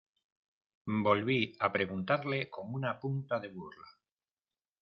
volví 1.07 1.55
a 1.59 1.69
preguntarle 1.71 2.49
con 2.49 2.73
una 2.73 2.97
punta 2.99 3.39
de 3.39 3.49
burla: 3.49 3.87